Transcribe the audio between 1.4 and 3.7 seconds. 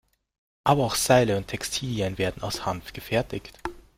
Textilien werden aus Hanf gefertigt.